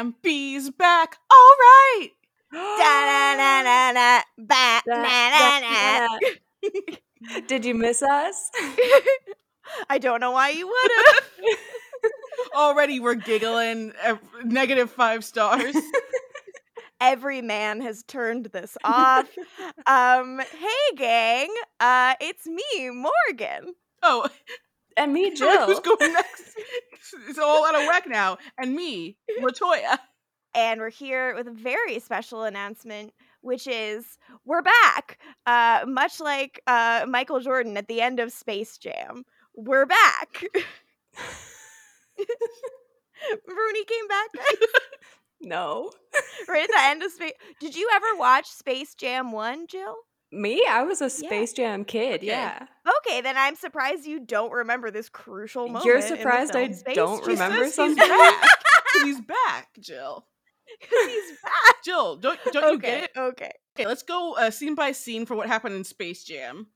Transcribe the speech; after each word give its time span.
Bambi's 0.00 0.70
back. 0.70 1.16
All 1.30 1.54
right. 1.60 2.08
Did 7.46 7.64
you 7.66 7.74
miss 7.74 8.02
us? 8.02 8.50
I 9.90 9.98
don't 9.98 10.20
know 10.20 10.30
why 10.30 10.48
you 10.50 10.66
would 10.66 10.90
have. 11.06 11.24
Already 12.54 12.98
we're 12.98 13.14
giggling. 13.14 13.92
uh, 14.04 14.16
Negative 14.42 14.90
five 14.90 15.22
stars. 15.22 15.76
Every 17.00 17.42
man 17.42 17.80
has 17.82 18.02
turned 18.02 18.46
this 18.46 18.76
off. 18.84 19.28
Um, 19.86 20.40
hey 20.40 20.96
gang, 20.96 21.48
uh, 21.78 22.14
it's 22.20 22.46
me, 22.46 22.90
Morgan. 22.90 23.74
Oh, 24.02 24.28
And 25.00 25.12
me, 25.12 25.30
Jill. 25.34 25.66
who's 25.66 25.80
going 25.80 26.12
next? 26.12 26.42
It's 27.28 27.38
all 27.38 27.66
out 27.66 27.74
of 27.74 27.86
whack 27.86 28.06
now. 28.08 28.38
And 28.58 28.74
me, 28.76 29.16
Latoya. 29.42 29.98
and 30.54 30.80
we're 30.80 30.90
here 30.90 31.34
with 31.34 31.48
a 31.48 31.52
very 31.52 31.98
special 31.98 32.42
announcement 32.44 33.12
which 33.42 33.66
is 33.66 34.18
we're 34.44 34.60
back 34.62 35.18
uh 35.46 35.80
much 35.86 36.20
like 36.20 36.60
uh 36.66 37.06
michael 37.08 37.40
jordan 37.40 37.76
at 37.76 37.86
the 37.88 38.00
end 38.02 38.18
of 38.20 38.30
space 38.32 38.76
jam 38.76 39.24
we're 39.54 39.86
back 39.86 40.42
rooney 43.46 43.84
came 43.84 44.08
back 44.08 44.28
No. 45.40 45.90
right 46.48 46.64
at 46.64 46.68
the 46.70 46.80
end 46.80 47.02
of 47.02 47.12
space 47.12 47.32
did 47.60 47.74
you 47.76 47.88
ever 47.94 48.18
watch 48.18 48.46
space 48.46 48.94
jam 48.94 49.32
1 49.32 49.66
jill 49.68 49.94
Me? 50.32 50.64
I 50.68 50.82
was 50.84 51.00
a 51.00 51.10
Space 51.10 51.52
Jam 51.52 51.84
kid. 51.84 52.20
Okay. 52.20 52.26
Yeah. 52.26 52.66
okay 52.88 53.20
then 53.20 53.36
i'm 53.36 53.56
surprised 53.56 54.06
you 54.06 54.20
don't 54.20 54.52
remember 54.52 54.90
this 54.90 55.08
crucial 55.08 55.66
moment 55.66 55.84
You're 55.84 55.96
in 55.96 56.02
the 56.02 56.06
surprised 56.16 56.54
I 56.56 56.70
Space 56.70 56.94
don't 56.94 57.20
Jam. 57.24 57.28
Remember 57.32 57.64
says 57.64 57.74
something? 57.74 58.04
He's 58.04 58.08
back. 58.10 58.48
he's 59.04 59.20
back, 59.20 59.68
Jill. 59.80 60.26
'Cause 60.82 61.06
he's 61.08 61.30
back 61.42 61.82
Jill, 61.84 62.16
don't 62.16 62.38
don't 62.52 62.72
you 62.74 62.78
get 62.78 63.04
it? 63.04 63.10
okay 63.16 63.50
Okay, 63.76 63.86
let's 63.86 64.02
go 64.04 64.34
uh, 64.34 64.50
scene 64.50 64.74
by 64.74 64.92
scene 64.92 65.26
for 65.26 65.34
what 65.34 65.46
happened 65.48 65.74
in 65.74 65.84
Space 65.84 66.22
Jam. 66.24 66.66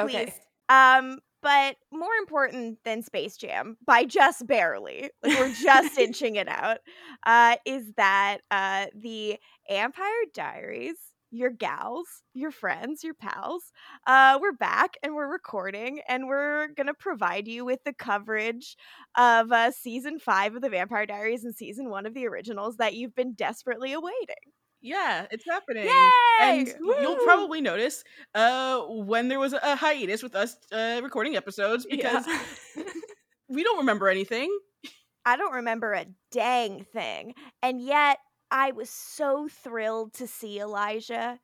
Okay. 0.00 0.26
please. 0.26 0.34
Um, 0.68 1.18
but 1.42 1.76
more 1.92 2.14
important 2.18 2.78
than 2.84 3.02
Space 3.02 3.36
Jam, 3.36 3.76
by 3.86 4.04
just 4.04 4.46
barely, 4.46 5.10
like 5.22 5.38
we're 5.38 5.52
just 5.52 5.96
inching 5.98 6.36
it 6.36 6.48
out, 6.48 6.78
uh, 7.24 7.56
is 7.64 7.92
that 7.96 8.38
uh, 8.50 8.86
the 8.94 9.38
Ampire 9.70 10.06
Diaries, 10.34 10.96
your 11.36 11.50
gals, 11.50 12.06
your 12.34 12.50
friends, 12.50 13.04
your 13.04 13.14
pals, 13.14 13.72
uh, 14.06 14.38
we're 14.40 14.52
back 14.52 14.94
and 15.02 15.14
we're 15.14 15.30
recording 15.30 16.00
and 16.08 16.26
we're 16.26 16.68
gonna 16.68 16.94
provide 16.94 17.46
you 17.46 17.64
with 17.64 17.80
the 17.84 17.92
coverage 17.92 18.76
of 19.16 19.52
uh, 19.52 19.70
season 19.70 20.18
five 20.18 20.54
of 20.54 20.62
the 20.62 20.70
Vampire 20.70 21.06
Diaries 21.06 21.44
and 21.44 21.54
season 21.54 21.90
one 21.90 22.06
of 22.06 22.14
the 22.14 22.26
originals 22.26 22.76
that 22.78 22.94
you've 22.94 23.14
been 23.14 23.34
desperately 23.34 23.92
awaiting. 23.92 24.36
Yeah, 24.80 25.26
it's 25.30 25.44
happening. 25.48 25.86
Yay! 25.86 26.10
And 26.40 26.74
you'll 27.00 27.16
probably 27.24 27.60
notice 27.60 28.04
uh, 28.34 28.80
when 28.88 29.28
there 29.28 29.40
was 29.40 29.52
a 29.52 29.74
hiatus 29.76 30.22
with 30.22 30.34
us 30.34 30.56
uh, 30.72 31.00
recording 31.02 31.36
episodes 31.36 31.86
because 31.90 32.24
Yeah. 32.26 32.84
we 33.48 33.62
don't 33.64 33.78
remember 33.78 34.08
anything. 34.08 34.56
I 35.24 35.36
don't 35.36 35.54
remember 35.54 35.92
a 35.92 36.06
dang 36.30 36.84
thing. 36.92 37.34
And 37.62 37.80
yet 37.80 38.18
I 38.50 38.72
was 38.72 38.90
so 38.90 39.48
thrilled 39.48 40.12
to 40.14 40.26
see 40.26 40.60
Elijah. 40.60 41.38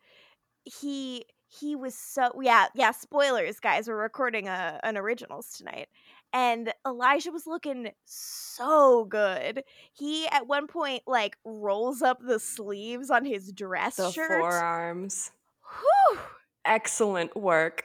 He 0.65 1.25
he 1.49 1.77
was 1.77 1.95
so 1.95 2.41
yeah, 2.41 2.67
yeah, 2.75 2.93
spoilers 2.93 3.61
guys, 3.61 3.89
we're 3.89 3.97
recording 3.97 4.49
a 4.49 4.81
an 4.83 4.97
originals 4.97 5.57
tonight. 5.57 5.89
And 6.35 6.73
Elijah 6.87 7.31
was 7.31 7.47
looking 7.47 7.91
so 8.07 9.05
good. 9.05 9.65
He 9.93 10.27
at 10.29 10.47
one 10.47 10.67
point 10.67 11.03
like 11.07 11.37
rolls 11.45 12.01
up 12.01 12.21
the 12.25 12.39
sleeves 12.39 13.11
on 13.11 13.25
his 13.25 13.53
dress 13.53 13.97
the 13.97 14.11
shirt. 14.11 14.41
forearms. 14.41 15.31
Whew. 15.63 16.19
Excellent 16.65 17.37
work. 17.37 17.85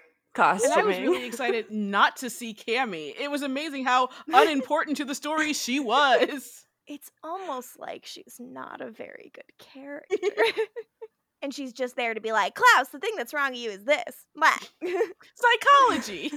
And 0.64 0.74
I 0.74 0.84
was 0.84 1.00
really 1.00 1.26
excited 1.26 1.72
not 1.72 2.18
to 2.18 2.30
see 2.30 2.54
Cami. 2.54 3.16
It 3.20 3.32
was 3.32 3.42
amazing 3.42 3.86
how 3.86 4.10
unimportant 4.28 4.98
to 4.98 5.06
the 5.06 5.16
story 5.16 5.52
she 5.54 5.80
was. 5.80 6.67
It's 6.88 7.12
almost 7.24 7.80
like 7.80 8.06
she's 8.06 8.38
not 8.40 8.82
a 8.82 8.90
very 8.90 9.32
good 9.34 9.58
character. 9.60 10.16
and 11.42 11.54
she's 11.54 11.74
just 11.74 11.96
there 11.96 12.14
to 12.14 12.22
be 12.22 12.32
like, 12.32 12.56
Klaus, 12.56 12.90
the 12.90 13.00
thing 13.00 13.14
that's 13.18 13.34
wrong 13.34 13.52
with 13.52 13.60
you 13.60 13.72
is 13.72 13.84
this. 13.84 14.26
Blah. 14.36 14.58
Psychology. 15.36 16.32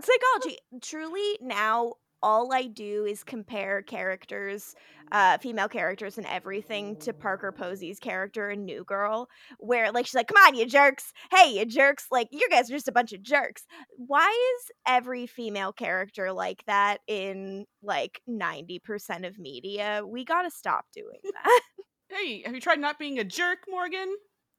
Psychology. 0.00 0.58
Truly, 0.82 1.38
now 1.40 1.94
all 2.24 2.54
I 2.54 2.66
do 2.68 3.04
is 3.04 3.22
compare 3.22 3.82
characters, 3.82 4.74
uh, 5.12 5.36
female 5.36 5.68
characters 5.68 6.16
and 6.16 6.26
everything 6.26 6.96
to 7.00 7.12
Parker 7.12 7.52
Posey's 7.52 7.98
character 8.00 8.48
in 8.48 8.64
New 8.64 8.82
Girl, 8.84 9.28
where 9.58 9.92
like 9.92 10.06
she's 10.06 10.14
like, 10.14 10.28
Come 10.28 10.42
on, 10.42 10.54
you 10.54 10.64
jerks. 10.64 11.12
Hey, 11.30 11.58
you 11.58 11.66
jerks. 11.66 12.06
Like, 12.10 12.28
you 12.32 12.48
guys 12.48 12.70
are 12.70 12.74
just 12.74 12.88
a 12.88 12.92
bunch 12.92 13.12
of 13.12 13.22
jerks. 13.22 13.66
Why 13.98 14.30
is 14.56 14.70
every 14.88 15.26
female 15.26 15.72
character 15.74 16.32
like 16.32 16.64
that 16.66 16.98
in 17.06 17.66
like 17.82 18.22
90% 18.26 19.26
of 19.26 19.38
media? 19.38 20.02
We 20.06 20.24
gotta 20.24 20.50
stop 20.50 20.86
doing 20.94 21.20
that. 21.22 21.60
Hey, 22.08 22.42
have 22.44 22.54
you 22.54 22.60
tried 22.60 22.80
not 22.80 22.98
being 22.98 23.18
a 23.18 23.24
jerk, 23.24 23.58
Morgan? 23.68 24.14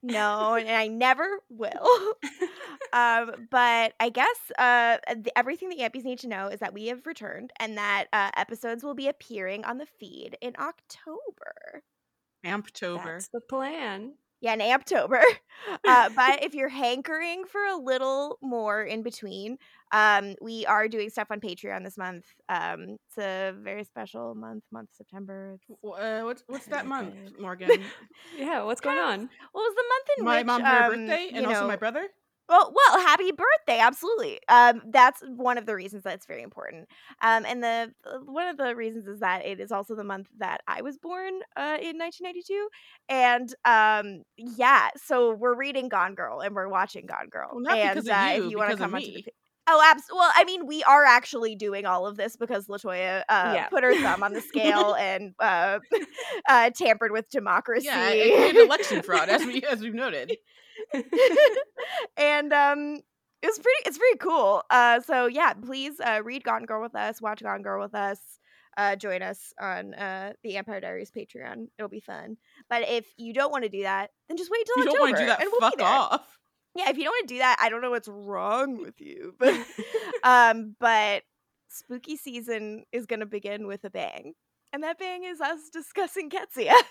No, 0.05 0.53
and 0.55 0.69
I 0.69 0.87
never 0.87 1.39
will. 1.49 2.13
um, 2.93 3.47
but 3.49 3.93
I 3.99 4.09
guess 4.13 4.51
uh, 4.57 4.97
th- 5.07 5.27
everything 5.35 5.69
that 5.69 5.79
Yampies 5.79 6.03
need 6.03 6.19
to 6.19 6.27
know 6.27 6.47
is 6.47 6.59
that 6.59 6.73
we 6.73 6.87
have 6.87 7.07
returned 7.07 7.51
and 7.59 7.77
that 7.77 8.05
uh, 8.13 8.29
episodes 8.37 8.83
will 8.83 8.93
be 8.93 9.07
appearing 9.07 9.65
on 9.65 9.79
the 9.79 9.85
feed 9.85 10.37
in 10.41 10.53
October. 10.59 11.81
Amptober. 12.45 13.03
That's 13.03 13.29
the 13.29 13.41
plan. 13.41 14.13
Yeah, 14.45 14.53
in 14.53 14.59
Amptober. 14.59 15.21
Uh, 15.87 16.09
but 16.15 16.43
if 16.43 16.53
you're 16.53 16.69
hankering 16.69 17.43
for 17.45 17.63
a 17.65 17.75
little 17.75 18.37
more 18.41 18.83
in 18.83 19.01
between, 19.01 19.57
um, 19.91 20.35
we 20.39 20.63
are 20.67 20.87
doing 20.87 21.09
stuff 21.09 21.27
on 21.31 21.39
Patreon 21.39 21.83
this 21.83 21.97
month. 21.97 22.25
Um, 22.49 22.97
it's 23.07 23.17
a 23.17 23.51
very 23.63 23.83
special 23.83 24.35
month, 24.35 24.63
month 24.71 24.89
September. 24.91 25.57
Uh, 25.83 26.21
what's 26.21 26.43
what's 26.47 26.67
that 26.67 26.85
month, 26.85 27.15
Morgan? 27.39 27.71
Yeah, 28.37 28.63
what's 28.63 28.81
going 28.81 28.99
on? 28.99 29.29
well, 29.53 29.63
it 29.63 29.73
was 29.73 29.75
the 29.75 29.83
month 29.89 30.19
in 30.19 30.25
my 30.25 30.37
which 30.37 30.45
mom 30.45 30.61
had 30.61 30.77
her 30.77 30.93
um, 30.93 31.07
birthday, 31.07 31.29
and 31.33 31.43
you 31.43 31.49
also 31.49 31.67
my 31.67 31.77
brother. 31.77 32.07
Well, 32.47 32.71
well, 32.75 32.99
happy 32.99 33.31
birthday! 33.31 33.79
Absolutely. 33.79 34.39
Um, 34.49 34.83
that's 34.89 35.21
one 35.25 35.57
of 35.57 35.65
the 35.65 35.75
reasons 35.75 36.03
that 36.03 36.13
it's 36.13 36.27
very 36.27 36.43
important. 36.43 36.87
Um, 37.21 37.43
and 37.45 37.63
the 37.63 37.91
uh, 38.05 38.19
one 38.19 38.47
of 38.47 38.57
the 38.57 38.75
reasons 38.75 39.07
is 39.07 39.19
that 39.19 39.45
it 39.45 39.59
is 39.59 39.71
also 39.71 39.95
the 39.95 40.03
month 40.03 40.27
that 40.37 40.61
I 40.67 40.81
was 40.83 40.99
born 40.99 41.41
uh, 41.57 41.77
in 41.81 41.97
1992, 41.97 42.69
and 43.09 43.55
um, 43.65 44.23
yeah, 44.37 44.89
so 44.95 45.33
we're 45.33 45.55
reading 45.55 45.89
Gone 45.89 46.13
Girl 46.13 46.39
and 46.41 46.53
we're 46.53 46.69
watching 46.69 47.07
Gone 47.07 47.29
Girl. 47.29 47.49
Well, 47.51 47.61
not 47.61 47.79
and 47.79 47.89
because 47.89 48.07
of 48.07 48.11
uh, 48.11 48.21
you, 48.21 48.35
if 48.35 48.47
you 48.47 48.57
want 48.57 48.69
to 48.69 48.75
come 48.75 48.93
onto 48.93 49.11
the 49.11 49.23
Oh, 49.67 49.81
abs- 49.83 50.03
well, 50.13 50.31
I 50.35 50.43
mean, 50.43 50.67
we 50.67 50.83
are 50.83 51.03
actually 51.05 51.55
doing 51.55 51.85
all 51.85 52.05
of 52.05 52.17
this 52.17 52.35
because 52.35 52.67
Latoya 52.67 53.23
uh, 53.27 53.51
Yeah. 53.55 53.67
put 53.67 53.83
her 53.83 53.95
thumb 53.95 54.21
on 54.21 54.33
the 54.33 54.41
scale 54.41 54.93
and 54.99 55.33
uh, 55.39 55.79
uh, 56.49 56.69
tampered 56.69 57.11
with 57.11 57.29
democracy. 57.29 57.87
Yeah, 57.87 58.09
and, 58.11 58.57
election 58.57 59.01
fraud, 59.01 59.29
as 59.29 59.43
we 59.45 59.63
as 59.69 59.79
we've 59.81 59.93
noted. 59.95 60.37
and 62.17 62.53
um 62.53 62.99
it 63.41 63.47
was 63.47 63.59
pretty 63.59 63.79
it's 63.85 63.97
pretty 63.97 64.17
cool 64.17 64.61
uh 64.69 64.99
so 64.99 65.27
yeah 65.27 65.53
please 65.53 65.99
uh 65.99 66.21
read 66.23 66.43
gone 66.43 66.65
girl 66.65 66.81
with 66.81 66.95
us 66.95 67.21
watch 67.21 67.41
gone 67.41 67.61
girl 67.61 67.81
with 67.81 67.95
us 67.95 68.19
uh 68.77 68.95
join 68.95 69.21
us 69.21 69.53
on 69.59 69.93
uh 69.93 70.33
the 70.43 70.57
Ampire 70.57 70.81
Diaries 70.81 71.11
patreon 71.15 71.67
it'll 71.77 71.89
be 71.89 71.99
fun 72.01 72.37
but 72.69 72.83
if 72.89 73.05
you 73.17 73.33
don't 73.33 73.51
want 73.51 73.63
to 73.63 73.69
do 73.69 73.83
that 73.83 74.09
then 74.27 74.37
just 74.37 74.51
wait 74.51 74.65
till 74.65 74.83
You 74.83 74.91
don't 74.91 74.99
want 74.99 75.15
to 75.15 75.21
do 75.21 75.27
that. 75.27 75.41
and 75.41 75.49
we'll 75.51 75.61
Fuck 75.61 75.81
off. 75.81 76.39
Yeah 76.75 76.89
if 76.89 76.97
you 76.97 77.03
don't 77.03 77.11
want 77.11 77.27
to 77.27 77.33
do 77.35 77.39
that 77.39 77.57
i 77.59 77.69
don't 77.69 77.81
know 77.81 77.89
what's 77.91 78.07
wrong 78.07 78.77
with 78.81 78.99
you 78.99 79.33
but 79.39 79.55
um 80.23 80.75
but 80.79 81.23
spooky 81.69 82.17
season 82.17 82.83
is 82.91 83.05
gonna 83.05 83.25
begin 83.25 83.67
with 83.67 83.83
a 83.83 83.89
bang 83.89 84.33
and 84.73 84.83
that 84.83 84.99
bang 84.99 85.23
is 85.23 85.39
us 85.41 85.69
discussing 85.71 86.29
Qetsiyah 86.29 86.73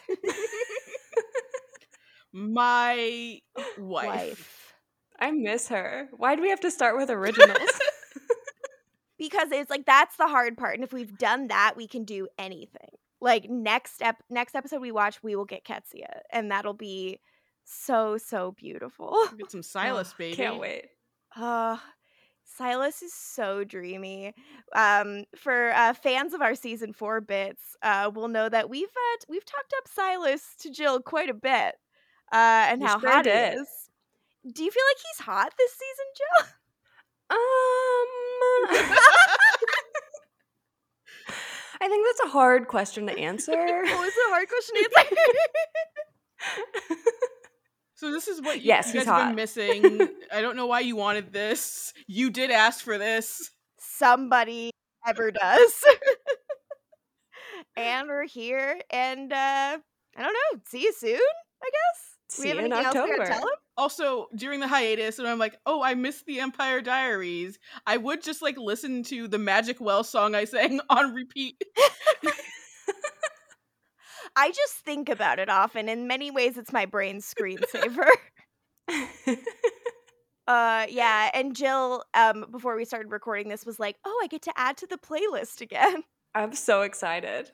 My 2.33 3.39
wife. 3.79 4.07
wife 4.07 4.75
I 5.21 5.31
miss 5.31 5.69
her. 5.69 6.09
Why 6.17 6.35
do 6.35 6.43
we 6.43 6.51
have 6.51 6.61
to 6.61 6.71
start 6.73 6.97
with 6.97 7.09
originals? 7.09 7.57
because 9.19 9.53
it's 9.53 9.71
like 9.71 9.87
that's 9.87 10.17
the 10.17 10.27
hard 10.27 10.57
part 10.57 10.75
and 10.75 10.83
if 10.83 10.93
we've 10.93 11.17
done 11.17 11.47
that 11.49 11.75
we 11.77 11.87
can 11.87 12.05
do 12.05 12.27
anything 12.37 12.89
like 13.21 13.49
next 13.49 14.03
ep- 14.03 14.25
next 14.29 14.57
episode 14.57 14.81
we 14.81 14.91
watch 14.91 15.23
we 15.23 15.37
will 15.37 15.45
get 15.45 15.65
Qetsiyah 15.65 16.21
and 16.31 16.51
that'll 16.51 16.75
be 16.75 17.21
so 17.65 18.17
so 18.19 18.53
beautiful 18.53 19.17
Get 19.39 19.51
some 19.51 19.63
Silas, 19.75 20.11
Oh, 20.13 20.17
baby. 20.19 20.37
Can't 20.37 20.59
wait. 20.61 20.87
uh 21.37 21.77
silas 22.47 23.01
is 23.03 23.13
so 23.15 23.65
dreamy 23.65 24.35
um 24.75 25.25
for 25.35 25.73
uh 25.73 25.95
fans 25.95 26.35
of 26.35 26.43
our 26.43 26.55
season 26.55 26.93
four 26.93 27.21
bits 27.23 27.75
uh 27.83 28.11
will 28.15 28.29
know 28.29 28.49
that 28.51 28.69
we've 28.69 28.85
uh, 28.87 29.17
we've 29.29 29.45
talked 29.47 29.73
up 29.79 29.89
silas 29.89 30.43
to 30.61 30.71
jill 30.71 31.01
quite 31.01 31.31
a 31.31 31.35
bit 31.35 31.75
uh 32.33 32.67
and 32.69 32.83
We 32.83 32.87
how 32.87 33.01
sure 33.01 33.11
hot 33.11 33.25
did. 33.25 33.55
he 33.55 33.59
is 33.61 33.69
do 34.53 34.63
you 34.63 34.71
feel 34.71 34.83
like 34.91 34.99
he's 34.99 35.25
hot 35.25 35.53
this 35.59 35.73
season 35.73 36.07
jill 36.17 36.49
Um, 37.31 37.39
I 38.69 38.99
I 41.81 41.89
think 41.89 42.07
that's 42.07 42.29
a 42.29 42.33
hard 42.33 42.69
question 42.69 43.07
to 43.07 43.19
answer. 43.19 43.53
What 43.53 44.01
was 44.01 44.13
a 44.13 44.31
hard 44.31 44.49
question 44.49 44.75
to 44.77 44.83
answer? 45.01 45.17
So 48.05 48.13
this 48.13 48.29
is 48.29 48.43
what 48.43 48.57
you, 48.61 48.65
Yes, 48.67 48.89
you 48.93 49.01
he's 49.01 49.07
guys 49.09 49.19
have 49.19 49.29
been 49.29 49.37
missing. 49.37 50.09
I 50.33 50.43
don't 50.43 50.57
know 50.57 50.67
why 50.67 50.81
you 50.81 50.95
wanted 50.95 51.33
this. 51.33 51.95
You 52.07 52.29
did 52.29 52.51
ask 52.51 52.85
for 52.85 52.99
this. 52.99 53.51
Somebody 53.79 54.73
ever 55.07 55.31
does. 55.31 55.73
and 57.79 58.07
we're 58.07 58.27
here, 58.27 58.79
and 58.91 59.33
uh 59.33 59.79
I 60.17 60.23
don't 60.23 60.35
know. 60.35 60.61
See 60.67 60.83
you 60.83 60.93
soon, 60.93 61.15
I 61.15 61.71
guess. 61.71 62.11
See 62.29 62.49
you 62.49 62.59
in 62.59 62.59
anything 62.73 62.85
else 62.85 62.95
we 62.95 63.01
gotta 63.01 63.13
October. 63.23 63.27
tell 63.27 63.49
'em? 63.49 63.55
Also, 63.79 64.27
during 64.37 64.61
the 64.61 64.69
hiatus, 64.69 65.19
and 65.19 65.27
I'm 65.27 65.39
like, 65.39 65.59
oh, 65.65 65.83
I 65.83 65.95
missed 65.95 66.27
the 66.27 66.41
Ampire 66.41 66.83
Diaries. 66.83 67.59
I 67.87 67.97
would 67.97 68.23
just 68.23 68.43
like 68.43 68.59
listen 68.59 69.03
to 69.05 69.29
the 69.29 69.39
Magic 69.39 69.81
Well 69.81 70.05
song 70.05 70.35
I 70.35 70.45
sang 70.45 70.79
on 70.91 71.15
repeat. 71.15 71.57
I 74.37 74.51
just 74.51 74.75
think 74.75 75.09
about 75.09 75.39
it 75.39 75.49
often. 75.49 75.89
In 75.89 76.07
many 76.07 76.31
ways, 76.31 76.57
it's 76.57 76.73
my 76.73 76.87
brain's 76.87 77.33
screensaver. 77.33 78.09
uh 80.47 80.87
yeah, 80.89 81.31
and 81.33 81.57
Jill, 81.57 82.05
um, 82.15 82.47
before 82.51 82.77
we 82.77 82.85
started 82.85 83.11
recording 83.11 83.49
this, 83.49 83.65
was 83.65 83.79
like, 83.79 83.97
Oh, 84.05 84.21
I 84.23 84.27
get 84.27 84.43
to 84.43 84.53
add 84.57 84.77
to 84.79 84.87
the 84.87 84.99
playlist 84.99 85.61
again. 85.61 86.05
I'm 86.35 86.55
so 86.55 86.83
excited. 86.83 87.51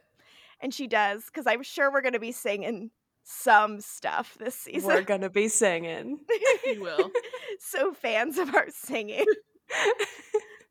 And 0.60 0.74
she 0.74 0.86
does, 0.86 1.26
because 1.26 1.46
I'm 1.46 1.62
sure 1.62 1.92
we're 1.92 2.02
gonna 2.02 2.18
be 2.18 2.32
singing 2.32 2.90
some 3.22 3.80
stuff 3.80 4.36
this 4.40 4.54
season. 4.54 4.88
We're 4.88 5.02
gonna 5.02 5.30
be 5.30 5.48
singing. 5.48 6.20
You 6.66 6.80
will. 6.80 7.10
so 7.60 7.92
fans 7.92 8.38
of 8.38 8.54
our 8.54 8.66
singing, 8.70 9.26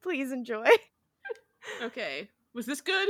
please 0.02 0.32
enjoy. 0.32 0.68
Okay. 1.82 2.30
Was 2.54 2.66
this 2.66 2.82
good? 2.82 3.10